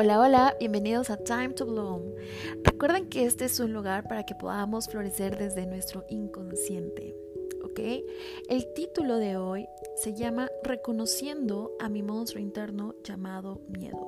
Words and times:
Hola, 0.00 0.20
hola, 0.20 0.56
bienvenidos 0.60 1.10
a 1.10 1.16
Time 1.16 1.48
to 1.54 1.66
Bloom. 1.66 2.14
Recuerden 2.62 3.08
que 3.08 3.24
este 3.24 3.46
es 3.46 3.58
un 3.58 3.72
lugar 3.72 4.06
para 4.06 4.22
que 4.22 4.36
podamos 4.36 4.86
florecer 4.86 5.36
desde 5.36 5.66
nuestro 5.66 6.04
inconsciente, 6.08 7.16
¿ok? 7.64 7.80
El 8.48 8.72
título 8.74 9.16
de 9.16 9.36
hoy 9.36 9.66
se 9.96 10.14
llama 10.14 10.50
Reconociendo 10.62 11.72
a 11.80 11.88
mi 11.88 12.04
monstruo 12.04 12.40
interno 12.40 12.94
llamado 13.02 13.60
miedo. 13.66 14.06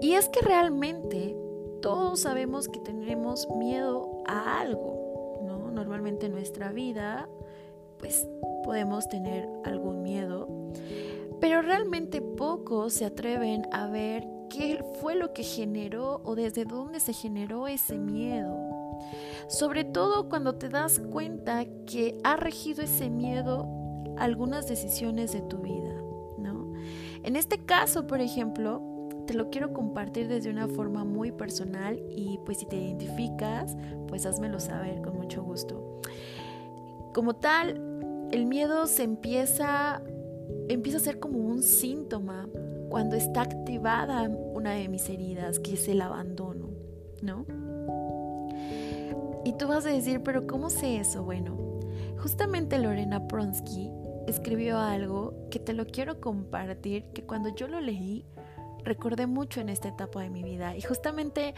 Y 0.00 0.12
es 0.12 0.28
que 0.28 0.42
realmente 0.42 1.34
todos 1.80 2.20
sabemos 2.20 2.68
que 2.68 2.78
tenemos 2.78 3.48
miedo 3.58 4.22
a 4.28 4.60
algo, 4.60 5.40
¿no? 5.44 5.72
Normalmente 5.72 6.26
en 6.26 6.34
nuestra 6.34 6.70
vida, 6.70 7.28
pues 7.98 8.28
podemos 8.62 9.08
tener 9.08 9.48
algún 9.64 10.04
miedo, 10.04 10.46
pero 11.40 11.62
realmente 11.62 12.22
pocos 12.22 12.92
se 12.92 13.06
atreven 13.06 13.66
a 13.72 13.88
ver 13.88 14.24
qué 14.52 14.84
fue 15.00 15.14
lo 15.14 15.32
que 15.32 15.42
generó 15.42 16.20
o 16.24 16.34
desde 16.34 16.64
dónde 16.64 17.00
se 17.00 17.12
generó 17.12 17.68
ese 17.68 17.98
miedo. 17.98 18.98
Sobre 19.48 19.84
todo 19.84 20.28
cuando 20.28 20.54
te 20.54 20.68
das 20.68 21.00
cuenta 21.00 21.64
que 21.86 22.18
ha 22.22 22.36
regido 22.36 22.82
ese 22.82 23.08
miedo 23.10 23.66
algunas 24.18 24.68
decisiones 24.68 25.32
de 25.32 25.40
tu 25.40 25.58
vida, 25.58 25.94
¿no? 26.38 26.72
En 27.22 27.36
este 27.36 27.64
caso, 27.64 28.06
por 28.06 28.20
ejemplo, 28.20 28.82
te 29.26 29.34
lo 29.34 29.50
quiero 29.50 29.72
compartir 29.72 30.28
desde 30.28 30.50
una 30.50 30.68
forma 30.68 31.04
muy 31.04 31.32
personal 31.32 32.02
y 32.10 32.38
pues 32.44 32.58
si 32.58 32.66
te 32.66 32.76
identificas, 32.76 33.76
pues 34.08 34.26
házmelo 34.26 34.60
saber 34.60 35.00
con 35.00 35.16
mucho 35.16 35.42
gusto. 35.42 36.00
Como 37.14 37.34
tal, 37.34 38.28
el 38.30 38.46
miedo 38.46 38.86
se 38.86 39.02
empieza 39.02 40.02
empieza 40.68 40.98
a 40.98 41.00
ser 41.00 41.18
como 41.18 41.38
un 41.38 41.62
síntoma 41.62 42.48
cuando 42.92 43.16
está 43.16 43.40
activada 43.40 44.28
una 44.28 44.72
de 44.72 44.86
mis 44.86 45.08
heridas, 45.08 45.58
que 45.58 45.72
es 45.72 45.88
el 45.88 46.02
abandono, 46.02 46.68
¿no? 47.22 47.46
Y 49.46 49.54
tú 49.54 49.66
vas 49.66 49.86
a 49.86 49.88
decir, 49.88 50.22
pero 50.22 50.46
¿cómo 50.46 50.68
sé 50.68 50.98
eso? 50.98 51.24
Bueno, 51.24 51.56
justamente 52.18 52.78
Lorena 52.78 53.26
Pronsky 53.28 53.90
escribió 54.26 54.78
algo 54.78 55.32
que 55.50 55.58
te 55.58 55.72
lo 55.72 55.86
quiero 55.86 56.20
compartir, 56.20 57.04
que 57.14 57.22
cuando 57.22 57.48
yo 57.54 57.66
lo 57.66 57.80
leí, 57.80 58.26
recordé 58.84 59.26
mucho 59.26 59.62
en 59.62 59.70
esta 59.70 59.88
etapa 59.88 60.20
de 60.20 60.28
mi 60.28 60.42
vida. 60.42 60.76
Y 60.76 60.82
justamente 60.82 61.54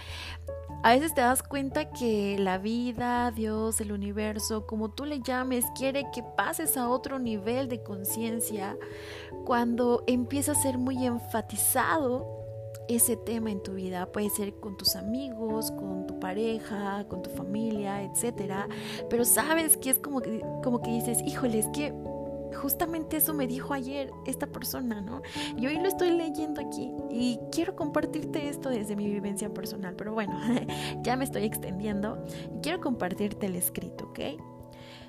a 0.84 0.90
veces 0.90 1.14
te 1.14 1.22
das 1.22 1.42
cuenta 1.42 1.88
que 1.88 2.36
la 2.38 2.58
vida, 2.58 3.30
Dios, 3.30 3.80
el 3.80 3.90
universo, 3.90 4.66
como 4.66 4.90
tú 4.90 5.06
le 5.06 5.20
llames, 5.22 5.64
quiere 5.74 6.04
que 6.12 6.22
pases 6.22 6.76
a 6.76 6.90
otro 6.90 7.18
nivel 7.18 7.70
de 7.70 7.82
conciencia 7.82 8.76
cuando 9.46 10.04
empieza 10.06 10.52
a 10.52 10.54
ser 10.54 10.76
muy 10.76 11.06
enfatizado 11.06 12.28
ese 12.86 13.16
tema 13.16 13.50
en 13.50 13.62
tu 13.62 13.72
vida. 13.72 14.12
Puede 14.12 14.28
ser 14.28 14.52
con 14.60 14.76
tus 14.76 14.94
amigos, 14.94 15.70
con 15.70 16.06
tu 16.06 16.20
pareja, 16.20 17.06
con 17.08 17.22
tu 17.22 17.30
familia, 17.30 18.02
etcétera. 18.02 18.68
Pero 19.08 19.24
sabes 19.24 19.78
que 19.78 19.88
es 19.88 19.98
como 19.98 20.20
que, 20.20 20.40
como 20.62 20.82
que 20.82 20.90
dices, 20.90 21.22
híjole, 21.22 21.60
es 21.60 21.68
que 21.68 21.94
justamente 22.54 23.18
eso 23.18 23.34
me 23.34 23.46
dijo 23.46 23.74
ayer 23.74 24.10
esta 24.26 24.46
persona, 24.46 25.00
¿no? 25.00 25.22
Y 25.56 25.66
hoy 25.66 25.78
lo 25.78 25.88
estoy 25.88 26.10
leyendo 26.10 26.60
aquí 26.60 26.92
y 27.10 27.38
quiero 27.52 27.76
compartirte 27.76 28.48
esto 28.48 28.70
desde 28.70 28.96
mi 28.96 29.06
vivencia 29.10 29.52
personal, 29.52 29.94
pero 29.96 30.14
bueno, 30.14 30.38
ya 31.02 31.16
me 31.16 31.24
estoy 31.24 31.44
extendiendo 31.44 32.24
y 32.56 32.60
quiero 32.60 32.80
compartirte 32.80 33.46
el 33.46 33.56
escrito, 33.56 34.06
¿ok? 34.06 34.20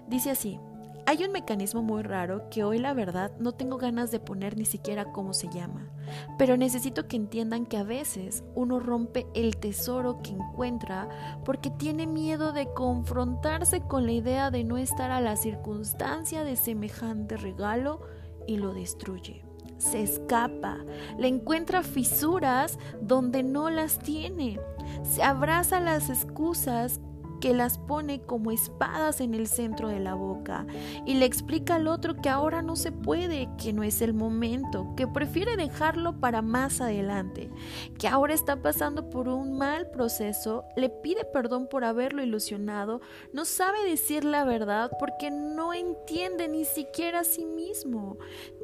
Dice 0.07 0.31
así, 0.31 0.59
hay 1.07 1.23
un 1.23 1.31
mecanismo 1.31 1.83
muy 1.83 2.01
raro 2.01 2.49
que 2.49 2.63
hoy 2.63 2.79
la 2.79 2.93
verdad 2.93 3.31
no 3.39 3.51
tengo 3.51 3.77
ganas 3.77 4.09
de 4.11 4.19
poner 4.19 4.57
ni 4.57 4.65
siquiera 4.65 5.11
cómo 5.11 5.33
se 5.33 5.49
llama, 5.49 5.91
pero 6.37 6.57
necesito 6.57 7.07
que 7.07 7.15
entiendan 7.15 7.65
que 7.65 7.77
a 7.77 7.83
veces 7.83 8.43
uno 8.55 8.79
rompe 8.79 9.27
el 9.35 9.57
tesoro 9.57 10.21
que 10.23 10.31
encuentra 10.31 11.07
porque 11.45 11.69
tiene 11.69 12.07
miedo 12.07 12.53
de 12.53 12.67
confrontarse 12.73 13.81
con 13.81 14.05
la 14.05 14.13
idea 14.13 14.49
de 14.49 14.63
no 14.63 14.77
estar 14.77 15.11
a 15.11 15.21
la 15.21 15.35
circunstancia 15.35 16.43
de 16.43 16.55
semejante 16.55 17.37
regalo 17.37 18.01
y 18.47 18.57
lo 18.57 18.73
destruye. 18.73 19.43
Se 19.77 20.01
escapa, 20.01 20.77
le 21.19 21.27
encuentra 21.27 21.83
fisuras 21.83 22.79
donde 23.01 23.43
no 23.43 23.69
las 23.69 23.99
tiene, 23.99 24.59
se 25.03 25.21
abraza 25.21 25.79
las 25.79 26.09
excusas 26.09 26.99
que 27.45 27.53
las 27.53 27.77
pone 27.77 28.23
como 28.23 28.49
espadas 28.49 29.21
en 29.21 29.35
el 29.35 29.45
centro 29.45 29.87
de 29.87 29.99
la 29.99 30.15
boca 30.15 30.65
y 31.05 31.13
le 31.13 31.27
explica 31.27 31.75
al 31.75 31.87
otro 31.87 32.15
que 32.15 32.27
ahora 32.27 32.63
no 32.63 32.75
se 32.75 32.91
puede, 32.91 33.49
que 33.61 33.71
no 33.71 33.83
es 33.83 34.01
el 34.01 34.15
momento, 34.15 34.95
que 34.97 35.05
prefiere 35.05 35.55
dejarlo 35.55 36.19
para 36.19 36.41
más 36.41 36.81
adelante, 36.81 37.51
que 37.99 38.07
ahora 38.07 38.33
está 38.33 38.63
pasando 38.63 39.11
por 39.11 39.27
un 39.27 39.59
mal 39.59 39.91
proceso, 39.91 40.65
le 40.75 40.89
pide 40.89 41.23
perdón 41.23 41.67
por 41.67 41.83
haberlo 41.83 42.23
ilusionado, 42.23 43.01
no 43.31 43.45
sabe 43.45 43.83
decir 43.83 44.25
la 44.25 44.43
verdad 44.43 44.89
porque 44.97 45.29
no 45.29 45.71
entiende 45.71 46.47
ni 46.47 46.65
siquiera 46.65 47.19
a 47.19 47.23
sí 47.25 47.45
mismo. 47.45 48.17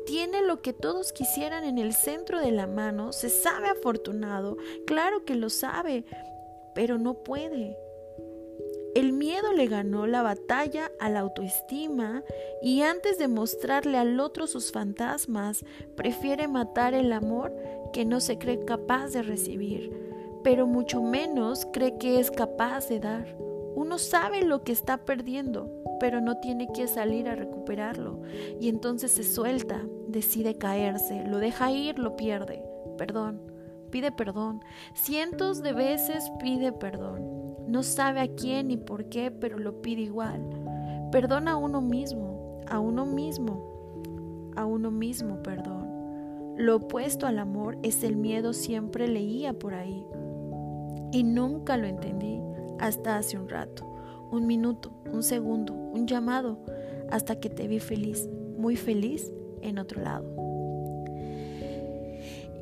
Tiene 0.08 0.42
lo 0.42 0.64
que 0.64 0.74
todos 0.74 1.14
quisieran 1.14 1.66
en 1.66 1.78
el 1.78 1.94
centro 1.94 2.42
de 2.42 2.50
la 2.50 2.66
mano, 2.66 3.14
se 3.14 3.30
sabe 3.30 3.70
afortunado, 3.70 4.58
claro 4.88 5.24
que 5.24 5.36
lo 5.36 5.52
sabe, 5.52 6.04
pero 6.74 6.98
no 6.98 7.14
puede. 7.14 7.78
El 8.94 9.14
miedo 9.14 9.54
le 9.54 9.68
ganó 9.68 10.06
la 10.06 10.22
batalla 10.22 10.92
a 11.00 11.10
la 11.10 11.22
autoestima 11.22 12.24
y 12.62 12.82
antes 12.82 13.18
de 13.18 13.30
mostrarle 13.30 13.98
al 13.98 14.20
otro 14.20 14.48
sus 14.48 14.74
fantasmas, 14.74 15.64
prefiere 15.96 16.50
matar 16.50 16.94
el 16.94 17.14
amor 17.14 17.56
que 17.94 18.04
no 18.04 18.20
se 18.20 18.38
cree 18.38 18.66
capaz 18.66 19.10
de 19.10 19.22
recibir, 19.22 19.92
pero 20.44 20.68
mucho 20.68 21.02
menos 21.02 21.66
cree 21.72 21.98
que 21.98 22.20
es 22.20 22.32
capaz 22.32 22.90
de 22.90 23.00
dar. 23.00 23.38
Uno 23.76 23.98
sabe 23.98 24.44
lo 24.44 24.64
que 24.64 24.74
está 24.74 24.98
perdiendo, 24.98 25.72
pero 26.02 26.20
no 26.20 26.40
tiene 26.42 26.68
que 26.74 26.88
salir 26.88 27.30
a 27.30 27.36
recuperarlo. 27.36 28.22
Y 28.60 28.68
entonces 28.68 29.12
se 29.12 29.24
suelta, 29.24 29.82
decide 30.08 30.58
caerse, 30.58 31.24
lo 31.26 31.38
deja 31.38 31.72
ir, 31.72 31.98
lo 31.98 32.18
pierde. 32.18 32.62
Perdón, 32.98 33.51
pide 33.92 34.12
perdón. 34.12 34.64
Cientos 34.94 35.62
de 35.62 35.74
veces 35.74 36.32
pide 36.40 36.72
perdón. 36.72 37.42
No 37.68 37.84
sabe 37.84 38.22
a 38.22 38.28
quién 38.34 38.70
ni 38.70 38.78
por 38.78 39.10
qué, 39.10 39.32
pero 39.32 39.60
lo 39.60 39.82
pide 39.82 40.02
igual. 40.02 40.42
Perdona 41.12 41.52
a 41.52 41.58
uno 41.58 41.82
mismo, 41.82 42.62
a 42.68 42.80
uno 42.80 43.06
mismo, 43.06 44.52
a 44.56 44.66
uno 44.66 44.92
mismo, 44.92 45.44
perdón. 45.44 45.90
Lo 46.58 46.78
opuesto 46.78 47.28
al 47.28 47.40
amor 47.40 47.78
es 47.84 48.04
el 48.04 48.16
miedo, 48.16 48.54
siempre 48.54 49.08
leía 49.08 49.54
por 49.54 49.74
ahí. 49.74 50.06
Y 51.12 51.24
nunca 51.24 51.78
lo 51.78 51.88
entendí 51.88 52.42
hasta 52.80 53.18
hace 53.18 53.38
un 53.38 53.50
rato, 53.50 53.86
un 54.32 54.48
minuto, 54.48 54.92
un 55.12 55.24
segundo, 55.24 55.74
un 55.74 56.08
llamado, 56.08 56.60
hasta 57.10 57.40
que 57.40 57.50
te 57.50 57.68
vi 57.68 57.80
feliz, 57.80 58.30
muy 58.58 58.76
feliz 58.76 59.32
en 59.62 59.78
otro 59.78 60.02
lado. 60.02 60.41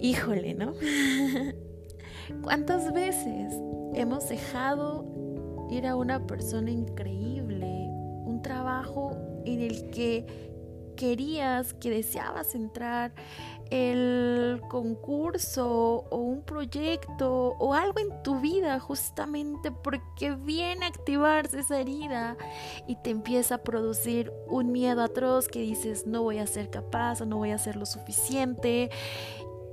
Híjole, 0.02 0.54
¿no? 0.54 0.74
¿Cuántas 2.44 2.94
veces 2.94 3.54
hemos 3.94 4.30
dejado 4.30 5.06
ir 5.70 5.86
a 5.88 5.96
una 5.96 6.26
persona 6.26 6.72
increíble, 6.72 7.66
un 8.26 8.42
trabajo 8.42 9.18
en 9.46 9.62
el 9.62 9.90
que 9.92 10.26
querías, 10.96 11.74
que 11.76 11.90
deseabas 11.90 12.56
entrar, 12.56 13.14
el 13.70 14.62
concurso 14.68 16.06
o 16.10 16.18
un 16.18 16.42
proyecto 16.42 17.56
o 17.60 17.74
algo 17.74 18.00
en 18.00 18.22
tu 18.24 18.40
vida 18.40 18.80
justamente 18.80 19.72
porque 19.72 20.32
viene 20.32 20.86
a 20.86 20.90
activarse 20.90 21.60
esa 21.60 21.80
herida 21.80 22.36
y 22.88 22.96
te 22.96 23.12
empieza 23.12 23.56
a 23.56 23.58
producir 23.60 24.34
un 24.48 24.72
miedo 24.72 25.02
atroz 25.02 25.48
que 25.48 25.60
dices 25.60 26.08
no 26.08 26.24
voy 26.24 26.40
a 26.40 26.48
ser 26.48 26.70
capaz 26.70 27.22
o 27.22 27.26
no 27.26 27.38
voy 27.38 27.52
a 27.52 27.58
ser 27.60 27.76
lo 27.76 27.86
suficiente 27.86 28.90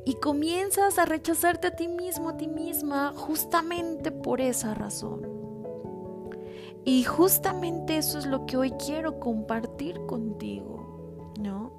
y 0.06 0.14
comienzas 0.14 1.00
a 1.00 1.04
rechazarte 1.04 1.66
a 1.66 1.70
ti 1.72 1.88
mismo, 1.88 2.28
a 2.28 2.36
ti 2.36 2.46
misma, 2.46 3.12
justamente 3.16 4.12
por 4.12 4.40
esa 4.40 4.72
razón. 4.72 5.26
Y 6.84 7.02
justamente 7.02 7.96
eso 7.96 8.20
es 8.20 8.26
lo 8.26 8.46
que 8.46 8.56
hoy 8.56 8.70
quiero 8.70 9.18
compartir 9.18 9.98
contigo, 10.06 11.32
¿no? 11.40 11.72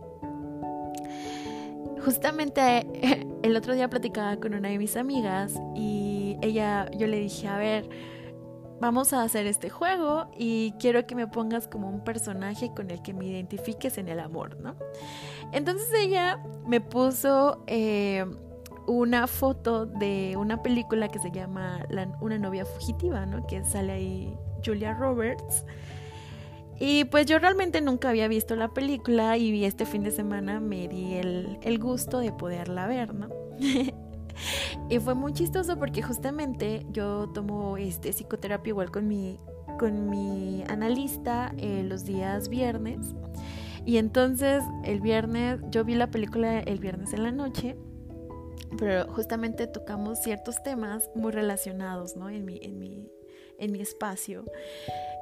Justamente 2.04 2.86
el 3.44 3.56
otro 3.56 3.74
día 3.74 3.90
platicaba 3.90 4.36
con 4.36 4.54
una 4.54 4.68
de 4.68 4.78
mis 4.78 4.98
amigas 4.98 5.54
y 5.74 6.36
ella, 6.42 6.92
yo 6.92 7.08
le 7.08 7.22
dije, 7.22 7.48
a 7.48 7.58
ver, 7.58 7.90
vamos 8.80 9.14
a 9.14 9.24
hacer 9.24 9.48
este 9.48 9.70
juego 9.70 10.30
y 10.38 10.74
quiero 10.80 11.06
que 11.08 11.16
me 11.16 11.28
pongas 11.28 11.68
como 11.68 11.90
un 11.90 12.04
personaje 12.04 12.72
con 12.76 12.92
el 12.92 13.02
que 13.02 13.14
me 13.14 13.26
identifiques 13.26 13.98
en 13.98 14.08
el 14.08 14.20
amor, 14.20 14.60
¿no? 14.60 14.76
Entonces 15.52 15.88
ella 15.98 16.44
me 16.66 16.82
puso 16.82 17.64
eh, 17.68 18.26
una 18.86 19.28
foto 19.28 19.86
de 19.86 20.36
una 20.38 20.62
película 20.62 21.08
que 21.08 21.20
se 21.20 21.32
llama 21.32 21.86
Una 22.22 22.38
novia 22.38 22.66
fugitiva, 22.66 23.26
¿no? 23.26 23.46
Que 23.48 23.64
sale 23.64 23.94
ahí 23.94 24.38
Julia 24.66 24.94
Roberts. 24.94 25.66
Y 26.80 27.06
pues 27.06 27.26
yo 27.26 27.40
realmente 27.40 27.82
nunca 27.82 28.10
había 28.10 28.28
visto 28.28 28.56
la 28.56 28.68
película 28.70 29.36
y 29.36 29.66
este 29.66 29.86
fin 29.86 30.04
de 30.04 30.12
semana 30.12 30.60
me 30.60 30.88
di 30.88 31.16
el, 31.16 31.58
el 31.64 31.80
gusto 31.80 32.20
de 32.20 32.32
poderla 32.32 32.86
ver, 32.86 33.16
¿no? 33.16 33.30
y 34.90 35.00
fue 35.00 35.16
muy 35.16 35.34
chistoso 35.34 35.78
porque 35.78 36.02
justamente 36.02 36.86
yo 36.92 37.30
tomo 37.34 37.78
este 37.78 38.12
psicoterapia 38.12 38.72
igual 38.72 38.92
con 38.92 39.08
mi, 39.08 39.40
con 39.80 40.10
mi 40.10 40.64
analista 40.68 41.54
eh, 41.58 41.84
los 41.84 42.06
días 42.06 42.50
viernes. 42.50 43.16
Y 43.86 43.98
entonces 43.98 44.64
el 44.84 45.00
viernes, 45.00 45.62
yo 45.70 45.86
vi 45.86 45.96
la 45.96 46.12
película 46.12 46.60
el 46.60 46.80
viernes 46.80 47.14
en 47.14 47.24
la 47.24 47.32
noche, 47.32 47.78
pero 48.78 49.12
justamente 49.14 49.66
tocamos 49.66 50.20
ciertos 50.20 50.62
temas 50.62 51.10
muy 51.16 51.32
relacionados, 51.32 52.18
¿no? 52.18 52.30
En 52.30 52.44
mi, 52.44 52.60
en 52.62 52.80
mi, 52.80 53.10
en 53.58 53.72
mi 53.72 53.80
espacio. 53.80 54.44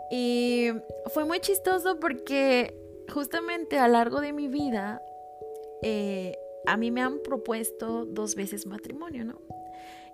Y 0.10 0.70
fue 1.14 1.26
muy 1.26 1.40
chistoso 1.40 2.00
porque 2.00 2.76
justamente 3.14 3.78
a 3.78 3.88
lo 3.88 3.94
largo 3.94 4.22
de 4.22 4.34
mi 4.34 4.48
vida, 4.48 5.02
eh, 5.82 6.36
a 6.66 6.78
mí 6.78 6.92
me 6.92 7.02
han 7.02 7.20
propuesto 7.20 8.06
dos 8.06 8.36
veces 8.36 8.66
matrimonio, 8.66 9.26
¿no? 9.26 9.42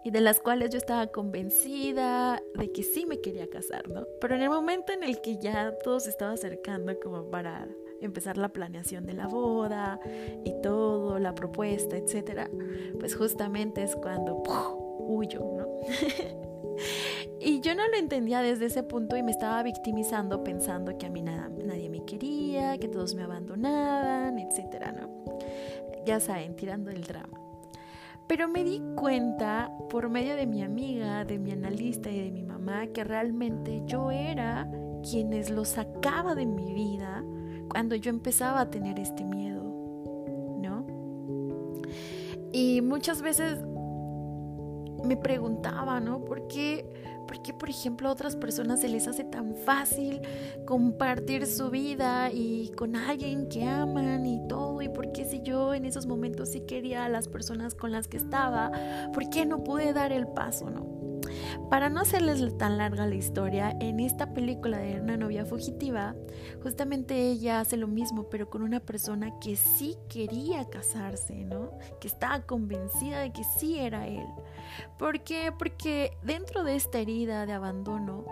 Y 0.03 0.09
de 0.09 0.21
las 0.21 0.39
cuales 0.39 0.71
yo 0.71 0.77
estaba 0.77 1.07
convencida 1.07 2.42
de 2.56 2.71
que 2.71 2.81
sí 2.81 3.06
me 3.06 3.21
quería 3.21 3.48
casar, 3.50 3.88
¿no? 3.88 4.07
Pero 4.19 4.36
en 4.36 4.42
el 4.42 4.50
momento 4.50 4.94
en 4.94 5.03
el 5.03 5.21
que 5.21 5.38
ya 5.38 5.77
todo 5.83 6.00
se 6.00 6.09
estaba 6.09 6.31
acercando 6.31 7.00
como 7.00 7.30
para 7.30 7.68
empezar 8.01 8.38
la 8.38 8.50
planeación 8.50 9.06
de 9.06 9.13
la 9.13 9.27
boda 9.27 10.00
y 10.44 10.53
todo, 10.62 11.19
la 11.19 11.36
propuesta, 11.36 11.98
etcétera, 11.98 12.50
pues 13.00 13.15
justamente 13.15 13.83
es 13.83 13.95
cuando 13.95 14.42
huyo, 15.00 15.39
¿no? 15.56 15.68
y 17.39 17.62
yo 17.62 17.75
no 17.75 17.88
lo 17.88 17.98
entendía 17.98 18.42
desde 18.42 18.65
ese 18.65 18.81
punto 18.81 19.18
y 19.18 19.24
me 19.24 19.31
estaba 19.31 19.62
victimizando 19.62 20.44
pensando 20.44 20.98
que 20.98 21.06
a 21.06 21.09
mí 21.09 21.21
nada, 21.21 21.50
nadie 21.63 21.89
me 21.89 22.03
quería, 22.06 22.77
que 22.80 22.88
todos 22.88 23.13
me 23.13 23.21
abandonaban, 23.21 24.39
etcétera, 24.39 24.92
¿no? 24.92 25.31
Ya 26.06 26.19
saben, 26.19 26.56
tirando 26.56 26.92
el 26.92 27.03
drama. 27.03 27.39
Pero 28.27 28.48
me 28.48 28.63
di 28.63 28.81
cuenta 28.95 29.71
por 29.89 30.09
medio 30.09 30.36
de 30.36 30.48
mi 30.48 30.63
amiga, 30.63 31.25
de 31.25 31.38
mi 31.38 31.51
analista 31.51 32.09
y 32.09 32.19
de 32.21 32.31
mi 32.31 32.44
mamá 32.44 32.88
que 32.88 33.03
realmente 33.03 33.83
yo 33.86 34.09
era 34.09 34.71
quienes 35.03 35.50
lo 35.50 35.65
sacaba 35.65 36.33
de 36.36 36.45
mi 36.45 36.74
vida 36.74 37.24
cuando 37.69 37.95
yo 37.95 38.09
empezaba 38.09 38.62
a 38.62 38.69
tener 38.69 39.00
este 39.00 39.25
miedo, 39.25 39.63
¿no? 40.62 40.86
Y 42.51 42.81
muchas 42.81 43.21
veces 43.21 43.59
me 45.03 45.18
preguntaba, 45.18 46.00
¿no? 46.00 46.24
¿Por 46.24 46.48
qué, 46.48 46.86
¿Por 47.31 47.42
qué, 47.42 47.54
por 47.54 47.69
ejemplo, 47.69 48.10
a 48.10 48.12
otras 48.12 48.36
personas 48.36 48.81
se 48.81 48.89
les 48.89 49.07
hace 49.07 49.24
tan 49.24 49.56
fácil 49.56 50.19
compartir 50.66 51.48
su 51.48 51.69
vida 51.69 52.30
y 52.30 52.74
con 52.75 52.98
alguien 52.98 53.48
que 53.48 53.63
aman 53.63 54.25
y 54.25 54.45
todo? 54.50 54.81
¿Y 54.81 54.89
por 54.89 55.13
qué 55.13 55.24
si 55.24 55.42
yo 55.42 55.74
en 55.74 55.86
esos 55.86 56.07
momentos 56.07 56.50
sí 56.50 56.60
quería 56.68 57.06
a 57.06 57.10
las 57.10 57.30
personas 57.30 57.74
con 57.74 57.94
las 57.94 58.10
que 58.10 58.18
estaba, 58.18 58.69
por 59.13 59.30
qué 59.30 59.45
no 59.45 59.63
pude 59.63 59.94
dar 59.94 60.12
el 60.12 60.28
paso, 60.28 60.69
¿no? 60.69 61.00
Para 61.69 61.89
no 61.89 62.01
hacerles 62.01 62.57
tan 62.57 62.77
larga 62.77 63.07
la 63.07 63.15
historia, 63.15 63.75
en 63.79 63.99
esta 63.99 64.33
película 64.33 64.77
de 64.77 64.99
una 64.99 65.17
novia 65.17 65.45
fugitiva, 65.45 66.15
justamente 66.61 67.29
ella 67.29 67.59
hace 67.59 67.77
lo 67.77 67.88
mismo, 67.88 68.29
pero 68.29 68.49
con 68.49 68.61
una 68.61 68.79
persona 68.79 69.39
que 69.39 69.55
sí 69.55 69.97
quería 70.09 70.69
casarse, 70.69 71.45
¿no? 71.45 71.71
Que 71.99 72.07
estaba 72.07 72.41
convencida 72.41 73.19
de 73.19 73.31
que 73.31 73.43
sí 73.43 73.79
era 73.79 74.07
él. 74.07 74.27
¿Por 74.97 75.21
qué? 75.21 75.51
Porque 75.57 76.17
dentro 76.23 76.63
de 76.63 76.75
esta 76.75 76.99
herida 76.99 77.45
de 77.45 77.53
abandono, 77.53 78.25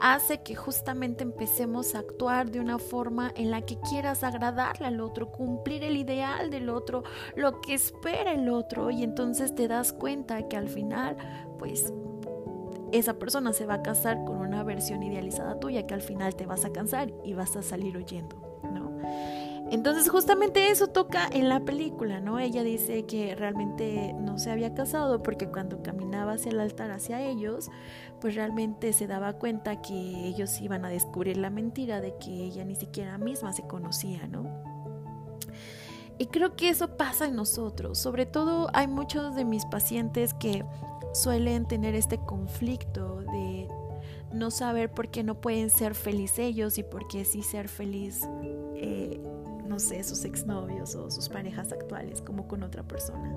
hace 0.00 0.42
que 0.42 0.54
justamente 0.54 1.22
empecemos 1.22 1.94
a 1.94 2.00
actuar 2.00 2.50
de 2.50 2.60
una 2.60 2.78
forma 2.78 3.32
en 3.36 3.50
la 3.50 3.62
que 3.62 3.78
quieras 3.80 4.24
agradarle 4.24 4.86
al 4.86 5.00
otro, 5.00 5.30
cumplir 5.30 5.84
el 5.84 5.96
ideal 5.96 6.50
del 6.50 6.68
otro, 6.68 7.04
lo 7.36 7.60
que 7.60 7.74
espera 7.74 8.32
el 8.32 8.48
otro 8.48 8.90
y 8.90 9.02
entonces 9.02 9.54
te 9.54 9.68
das 9.68 9.92
cuenta 9.92 10.48
que 10.48 10.56
al 10.56 10.68
final 10.68 11.16
pues 11.58 11.92
esa 12.98 13.14
persona 13.14 13.52
se 13.52 13.66
va 13.66 13.74
a 13.74 13.82
casar 13.82 14.24
con 14.24 14.38
una 14.38 14.62
versión 14.62 15.02
idealizada 15.02 15.58
tuya 15.58 15.86
que 15.86 15.94
al 15.94 16.02
final 16.02 16.36
te 16.36 16.46
vas 16.46 16.64
a 16.64 16.72
cansar 16.72 17.12
y 17.24 17.34
vas 17.34 17.56
a 17.56 17.62
salir 17.62 17.96
huyendo, 17.96 18.60
¿no? 18.62 18.92
Entonces 19.70 20.08
justamente 20.08 20.70
eso 20.70 20.88
toca 20.88 21.26
en 21.32 21.48
la 21.48 21.64
película, 21.64 22.20
¿no? 22.20 22.38
Ella 22.38 22.62
dice 22.62 23.06
que 23.06 23.34
realmente 23.34 24.12
no 24.12 24.38
se 24.38 24.50
había 24.50 24.74
casado 24.74 25.22
porque 25.22 25.48
cuando 25.48 25.82
caminaba 25.82 26.34
hacia 26.34 26.52
el 26.52 26.60
altar 26.60 26.92
hacia 26.92 27.22
ellos, 27.22 27.70
pues 28.20 28.36
realmente 28.36 28.92
se 28.92 29.06
daba 29.06 29.32
cuenta 29.34 29.80
que 29.82 30.28
ellos 30.28 30.60
iban 30.60 30.84
a 30.84 30.88
descubrir 30.88 31.36
la 31.36 31.50
mentira 31.50 32.00
de 32.00 32.16
que 32.18 32.30
ella 32.30 32.64
ni 32.64 32.76
siquiera 32.76 33.18
misma 33.18 33.52
se 33.52 33.66
conocía, 33.66 34.28
¿no? 34.28 34.44
Y 36.18 36.26
creo 36.26 36.54
que 36.54 36.68
eso 36.68 36.96
pasa 36.96 37.26
en 37.26 37.34
nosotros. 37.34 37.98
Sobre 37.98 38.24
todo 38.26 38.68
hay 38.72 38.86
muchos 38.86 39.34
de 39.34 39.44
mis 39.44 39.64
pacientes 39.66 40.32
que 40.34 40.64
suelen 41.14 41.66
tener 41.66 41.94
este 41.94 42.18
conflicto 42.18 43.20
de 43.20 43.68
no 44.32 44.50
saber 44.50 44.90
por 44.90 45.08
qué 45.08 45.22
no 45.22 45.40
pueden 45.40 45.70
ser 45.70 45.94
felices 45.94 46.40
ellos 46.40 46.76
y 46.78 46.82
por 46.82 47.06
qué 47.06 47.24
sí 47.24 47.42
ser 47.42 47.68
feliz, 47.68 48.28
eh, 48.74 49.20
no 49.66 49.78
sé, 49.78 50.02
sus 50.02 50.24
exnovios 50.24 50.94
o 50.96 51.10
sus 51.10 51.28
parejas 51.28 51.72
actuales, 51.72 52.20
como 52.20 52.48
con 52.48 52.62
otra 52.62 52.82
persona. 52.82 53.32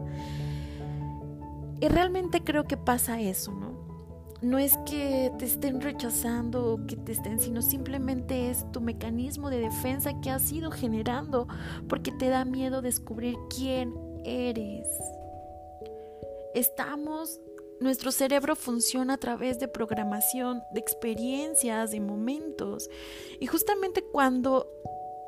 Y 1.79 1.87
realmente 1.87 2.43
creo 2.43 2.65
que 2.65 2.75
pasa 2.75 3.21
eso, 3.21 3.51
¿no? 3.51 3.77
No 4.41 4.59
es 4.59 4.77
que 4.85 5.31
te 5.39 5.45
estén 5.45 5.81
rechazando 5.81 6.73
o 6.73 6.87
que 6.87 6.95
te 6.95 7.11
estén, 7.11 7.39
sino 7.39 7.61
simplemente 7.61 8.49
es 8.49 8.71
tu 8.71 8.81
mecanismo 8.81 9.49
de 9.49 9.59
defensa 9.59 10.19
que 10.21 10.29
has 10.29 10.51
ido 10.51 10.69
generando 10.69 11.47
porque 11.87 12.11
te 12.11 12.29
da 12.29 12.45
miedo 12.45 12.81
descubrir 12.81 13.35
quién 13.55 13.93
eres. 14.23 14.87
Estamos 16.53 17.39
nuestro 17.79 18.11
cerebro 18.11 18.55
funciona 18.55 19.13
a 19.13 19.17
través 19.17 19.59
de 19.59 19.67
programación, 19.67 20.61
de 20.71 20.79
experiencias, 20.79 21.91
de 21.91 21.99
momentos. 21.99 22.89
Y 23.39 23.47
justamente 23.47 24.03
cuando 24.03 24.67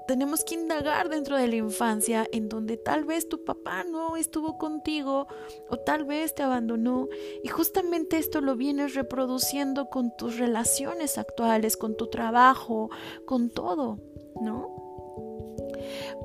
tenemos 0.09 0.43
que 0.43 0.55
indagar 0.55 1.07
dentro 1.07 1.37
de 1.37 1.47
la 1.47 1.57
infancia 1.57 2.27
en 2.31 2.49
donde 2.49 2.77
tal 2.77 3.05
vez 3.05 3.29
tu 3.29 3.45
papá 3.45 3.83
no 3.83 4.15
estuvo 4.15 4.57
contigo 4.57 5.27
o 5.69 5.77
tal 5.77 6.03
vez 6.03 6.33
te 6.33 6.41
abandonó 6.41 7.07
y 7.43 7.47
justamente 7.47 8.17
esto 8.17 8.41
lo 8.41 8.55
vienes 8.55 8.95
reproduciendo 8.95 9.91
con 9.91 10.17
tus 10.17 10.39
relaciones 10.39 11.19
actuales, 11.19 11.77
con 11.77 11.95
tu 11.95 12.07
trabajo, 12.07 12.89
con 13.25 13.51
todo, 13.51 13.99
¿no? 14.41 14.75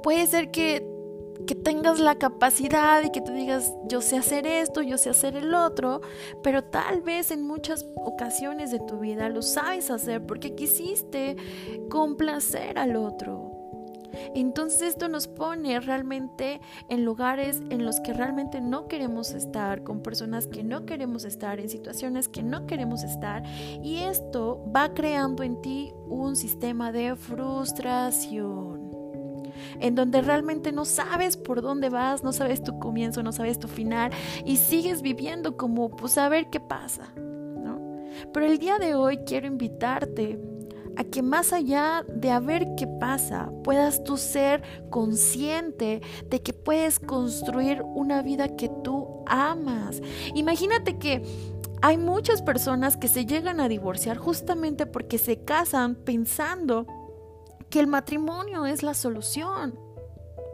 Puede 0.02 0.26
ser 0.28 0.50
que 0.50 0.93
que 1.46 1.54
tengas 1.54 2.00
la 2.00 2.14
capacidad 2.16 3.02
y 3.02 3.10
que 3.10 3.20
te 3.20 3.32
digas, 3.32 3.72
yo 3.88 4.00
sé 4.00 4.16
hacer 4.16 4.46
esto, 4.46 4.82
yo 4.82 4.98
sé 4.98 5.10
hacer 5.10 5.36
el 5.36 5.54
otro, 5.54 6.00
pero 6.42 6.64
tal 6.64 7.02
vez 7.02 7.30
en 7.30 7.42
muchas 7.42 7.86
ocasiones 7.96 8.70
de 8.70 8.80
tu 8.80 8.98
vida 8.98 9.28
lo 9.28 9.42
sabes 9.42 9.90
hacer 9.90 10.24
porque 10.24 10.54
quisiste 10.54 11.36
complacer 11.90 12.78
al 12.78 12.96
otro. 12.96 13.50
Entonces 14.34 14.82
esto 14.82 15.08
nos 15.08 15.26
pone 15.26 15.78
realmente 15.80 16.60
en 16.88 17.04
lugares 17.04 17.62
en 17.70 17.84
los 17.84 18.00
que 18.00 18.12
realmente 18.12 18.60
no 18.60 18.86
queremos 18.86 19.32
estar, 19.32 19.82
con 19.82 20.02
personas 20.02 20.46
que 20.46 20.62
no 20.62 20.86
queremos 20.86 21.24
estar, 21.24 21.58
en 21.58 21.68
situaciones 21.68 22.28
que 22.28 22.42
no 22.42 22.66
queremos 22.66 23.02
estar. 23.02 23.42
Y 23.82 23.98
esto 23.98 24.64
va 24.74 24.94
creando 24.94 25.42
en 25.42 25.60
ti 25.60 25.92
un 26.06 26.36
sistema 26.36 26.92
de 26.92 27.16
frustración 27.16 28.83
en 29.80 29.94
donde 29.94 30.22
realmente 30.22 30.72
no 30.72 30.84
sabes 30.84 31.36
por 31.36 31.62
dónde 31.62 31.88
vas, 31.90 32.22
no 32.22 32.32
sabes 32.32 32.62
tu 32.62 32.78
comienzo, 32.78 33.22
no 33.22 33.32
sabes 33.32 33.58
tu 33.58 33.68
final 33.68 34.12
y 34.44 34.56
sigues 34.56 35.02
viviendo 35.02 35.56
como 35.56 35.90
pues 35.90 36.18
a 36.18 36.28
ver 36.28 36.50
qué 36.50 36.60
pasa, 36.60 37.12
¿no? 37.16 37.80
Pero 38.32 38.46
el 38.46 38.58
día 38.58 38.78
de 38.78 38.94
hoy 38.94 39.18
quiero 39.26 39.46
invitarte 39.46 40.38
a 40.96 41.04
que 41.04 41.22
más 41.22 41.52
allá 41.52 42.04
de 42.08 42.30
a 42.30 42.40
ver 42.40 42.74
qué 42.76 42.86
pasa, 42.86 43.50
puedas 43.62 44.04
tú 44.04 44.16
ser 44.16 44.62
consciente 44.90 46.02
de 46.28 46.40
que 46.40 46.52
puedes 46.52 47.00
construir 47.00 47.82
una 47.82 48.22
vida 48.22 48.56
que 48.56 48.70
tú 48.82 49.24
amas. 49.26 50.00
Imagínate 50.34 50.98
que 50.98 51.22
hay 51.82 51.98
muchas 51.98 52.42
personas 52.42 52.96
que 52.96 53.08
se 53.08 53.26
llegan 53.26 53.60
a 53.60 53.68
divorciar 53.68 54.16
justamente 54.16 54.86
porque 54.86 55.18
se 55.18 55.44
casan 55.44 55.96
pensando 55.96 56.86
que 57.74 57.80
el 57.80 57.88
matrimonio 57.88 58.66
es 58.66 58.84
la 58.84 58.94
solución 58.94 59.76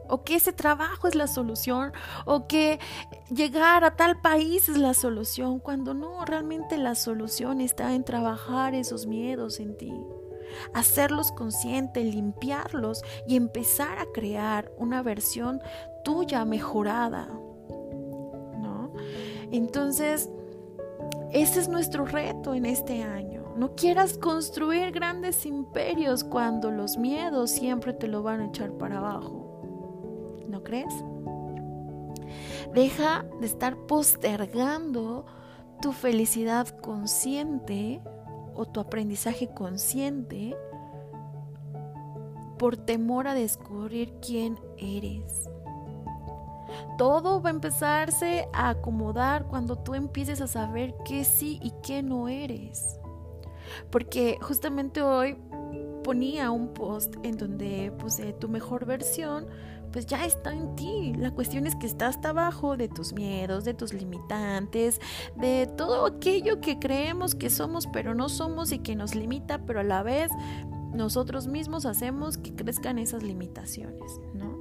o 0.09 0.25
que 0.25 0.37
ese 0.37 0.55
trabajo 0.55 1.07
es 1.07 1.15
la 1.15 1.27
solución, 1.27 1.93
o 2.25 2.49
que 2.49 2.81
llegar 3.29 3.85
a 3.85 3.95
tal 3.95 4.23
país 4.23 4.71
es 4.71 4.79
la 4.79 4.95
solución, 4.95 5.61
cuando 5.61 5.93
no, 5.93 6.25
realmente 6.25 6.79
la 6.79 6.95
solución 6.95 7.61
está 7.61 7.95
en 7.95 8.05
trabajar 8.05 8.75
esos 8.75 9.07
miedos 9.07 9.61
en 9.61 9.77
ti, 9.77 9.93
hacerlos 10.73 11.31
conscientes, 11.31 12.07
limpiarlos 12.07 13.03
y 13.29 13.37
empezar 13.37 13.99
a 13.99 14.07
crear 14.07 14.73
una 14.79 15.03
versión 15.03 15.61
tuya 16.03 16.47
mejorada. 16.47 17.27
¿No? 17.29 18.95
Entonces, 19.53 20.31
ese 21.33 21.61
es 21.61 21.69
nuestro 21.69 22.07
reto 22.07 22.55
en 22.55 22.65
este 22.65 23.03
año 23.03 23.39
no 23.57 23.75
quieras 23.75 24.16
construir 24.16 24.92
grandes 24.92 25.45
imperios 25.47 26.25
cuando 26.25 26.71
los 26.71 26.97
miedos 26.97 27.50
siempre 27.50 27.92
te 27.92 28.09
lo 28.09 28.23
van 28.23 28.40
a 28.40 28.47
echar 28.47 28.73
para 28.73 28.99
abajo. 28.99 30.42
¿No 30.49 30.62
crees? 30.62 30.92
Deja 32.75 33.25
de 33.40 33.47
estar 33.47 33.76
postergando 33.76 35.26
tu 35.80 35.92
felicidad 35.92 36.69
consciente 36.69 38.00
o 38.54 38.66
tu 38.66 38.80
aprendizaje 38.80 39.49
consciente 39.49 40.57
por 42.59 42.76
temor 42.76 43.26
a 43.26 43.35
descubrir 43.35 44.12
quién 44.21 44.59
eres. 44.76 45.49
Todo 46.99 47.40
va 47.40 47.49
a 47.49 47.52
empezarse 47.52 48.47
a 48.52 48.69
acomodar 48.69 49.47
cuando 49.47 49.76
tú 49.76 49.95
empieces 49.95 50.40
a 50.40 50.47
saber 50.47 50.95
qué 51.04 51.25
sí 51.25 51.59
y 51.62 51.73
qué 51.83 52.02
no 52.02 52.28
eres. 52.28 53.00
Porque 53.91 54.39
justamente 54.41 55.03
hoy 55.03 55.37
ponía 56.03 56.50
un 56.50 56.73
post 56.73 57.15
en 57.23 57.37
donde 57.37 57.93
puse 57.99 58.33
tu 58.33 58.49
mejor 58.49 58.87
versión, 58.87 59.47
pues 59.93 60.07
ya 60.07 60.25
está 60.25 60.53
en 60.53 60.75
ti. 60.77 61.12
La 61.17 61.31
cuestión 61.33 61.67
es 61.67 61.75
que 61.77 61.87
está 61.87 62.09
hasta 62.09 62.31
abajo 62.31 62.77
de 62.77 62.89
tus 62.89 63.12
miedos, 63.12 63.65
de 63.65 63.75
tus 63.75 63.93
limitantes, 63.93 65.00
de 65.37 65.69
todo 65.77 66.07
aquello 66.07 66.61
que 66.61 66.79
creemos 66.79 67.35
que 67.35 67.50
somos 67.50 67.87
pero 67.93 68.15
no 68.15 68.29
somos 68.29 68.73
y 68.73 68.79
que 68.79 68.97
nos 68.97 69.15
limita, 69.15 69.59
pero 69.67 69.81
a 69.81 69.85
la 69.85 70.03
vez 70.03 70.31
nosotros 70.93 71.47
mismos 71.47 71.87
hacemos 71.87 72.39
que 72.39 72.55
crezcan 72.55 72.99
esas 72.99 73.23
limitaciones, 73.23 74.21
¿no? 74.35 74.59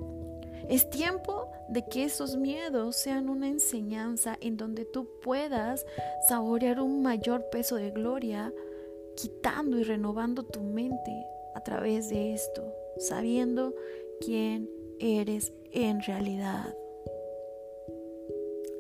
Es 0.70 0.88
tiempo 0.92 1.48
de 1.68 1.84
que 1.88 2.04
esos 2.04 2.38
miedos 2.38 2.96
sean 2.96 3.28
una 3.28 3.48
enseñanza 3.48 4.38
en 4.40 4.56
donde 4.56 4.86
tú 4.86 5.08
puedas 5.24 5.84
saborear 6.28 6.80
un 6.80 7.02
mayor 7.02 7.50
peso 7.52 7.76
de 7.76 7.90
gloria, 7.90 8.54
quitando 9.20 9.78
y 9.78 9.84
renovando 9.84 10.44
tu 10.44 10.62
mente 10.62 11.26
a 11.56 11.62
través 11.62 12.10
de 12.10 12.34
esto, 12.34 12.74
sabiendo 12.98 13.74
quién 14.22 14.70
eres 15.00 15.54
en 15.72 16.02
realidad. 16.02 16.76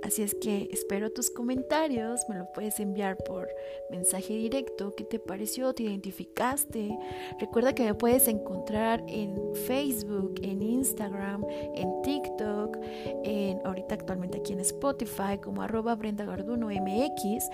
Así 0.09 0.23
es 0.23 0.33
que 0.33 0.67
espero 0.71 1.11
tus 1.11 1.29
comentarios, 1.29 2.21
me 2.29 2.35
lo 2.35 2.51
puedes 2.51 2.79
enviar 2.79 3.15
por 3.15 3.47
mensaje 3.91 4.33
directo. 4.33 4.95
¿Qué 4.95 5.03
te 5.03 5.19
pareció? 5.19 5.71
¿Te 5.75 5.83
identificaste? 5.83 6.97
Recuerda 7.39 7.75
que 7.75 7.83
me 7.83 7.93
puedes 7.93 8.27
encontrar 8.27 9.03
en 9.07 9.53
Facebook, 9.67 10.33
en 10.41 10.63
Instagram, 10.63 11.45
en 11.75 12.01
TikTok, 12.01 12.75
en 13.23 13.63
ahorita 13.63 13.93
actualmente 13.93 14.39
aquí 14.39 14.53
en 14.53 14.61
Spotify 14.61 15.37
como 15.39 15.61
arroba 15.61 15.93
Brenda 15.93 16.25
Garduno 16.25 16.69
MX. 16.69 17.47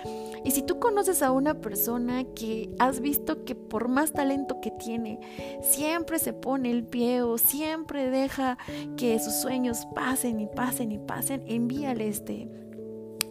Y 0.45 0.51
si 0.51 0.63
tú 0.63 0.79
conoces 0.79 1.23
a 1.23 1.33
una 1.33 1.59
persona 1.59 2.23
que 2.35 2.69
has 2.79 3.01
visto 3.01 3.43
que 3.43 3.55
por 3.55 3.89
más 3.89 4.13
talento 4.13 4.61
que 4.61 4.71
tiene, 4.71 5.19
siempre 5.61 6.19
se 6.19 6.31
pone 6.31 6.71
el 6.71 6.85
pie 6.85 7.21
o 7.21 7.37
siempre 7.37 8.09
deja 8.09 8.57
que 8.95 9.19
sus 9.19 9.33
sueños 9.33 9.85
pasen 9.93 10.39
y 10.39 10.47
pasen 10.47 10.93
y 10.93 10.99
pasen, 10.99 11.43
envíale 11.47 12.07
este 12.07 12.44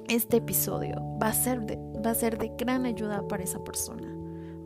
este 0.09 0.39
episodio 0.39 0.97
va 1.23 1.29
a 1.29 1.33
ser 1.33 1.63
de, 1.63 1.79
va 2.05 2.11
a 2.11 2.15
ser 2.15 2.39
de 2.39 2.53
gran 2.59 2.87
ayuda 2.87 3.27
para 3.29 3.43
esa 3.43 3.63
persona. 3.63 4.15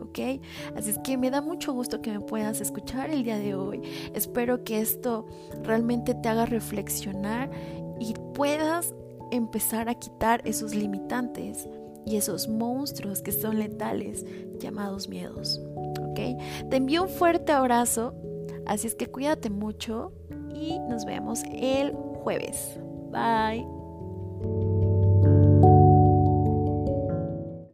¿ok? 0.01 0.41
Así 0.77 0.91
es 0.91 0.99
que 0.99 1.17
me 1.17 1.31
da 1.31 1.41
mucho 1.41 1.73
gusto 1.73 2.01
que 2.01 2.11
me 2.11 2.21
puedas 2.21 2.61
escuchar 2.61 3.11
el 3.11 3.25
día 3.25 3.39
de 3.39 3.55
hoy. 3.55 3.83
Espero 4.15 4.65
que 4.65 4.81
esto 4.81 5.27
realmente 5.63 6.15
te 6.15 6.29
haga 6.29 6.47
reflexionar 6.47 7.51
y 8.01 8.15
puedas 8.35 8.95
empezar 9.31 9.89
a 9.89 9.95
quitar 9.95 10.41
esos 10.45 10.75
limitantes 10.75 11.69
y 12.07 12.17
esos 12.17 12.49
monstruos 12.49 13.21
que 13.21 13.33
son 13.33 13.59
letales 13.59 14.25
llamados 14.59 15.09
miedos. 15.09 15.61
¿ok? 15.77 16.21
Te 16.71 16.77
envío 16.77 17.03
un 17.03 17.09
fuerte 17.09 17.53
abrazo, 17.53 18.15
así 18.67 18.87
es 18.87 18.95
que 18.95 19.07
cuídate 19.07 19.51
mucho 19.51 20.13
y 20.55 20.79
nos 20.79 21.05
vemos 21.05 21.43
el 21.53 21.93
jueves. 21.93 22.79
Bye. 23.11 23.78